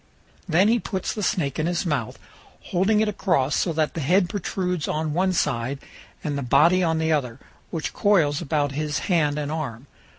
Then 0.49 0.67
he 0.67 0.79
puts 0.79 1.13
the 1.13 1.21
snake 1.21 1.59
in 1.59 1.67
his 1.67 1.85
mouth, 1.85 2.17
holding 2.71 3.01
it 3.01 3.07
across, 3.07 3.55
so 3.55 3.71
that 3.73 3.93
the 3.93 4.01
head 4.01 4.29
protrudes 4.29 4.87
on 4.87 5.13
one 5.13 5.31
side 5.31 5.77
and 6.23 6.35
the 6.35 6.41
body 6.41 6.81
on 6.81 6.97
the 6.97 7.11
other, 7.11 7.39
which 7.69 7.93
coils 7.93 8.41
about 8.41 8.71
his 8.71 8.97
hand 9.13 9.37
and 9.37 9.51
arm. 9.51 9.85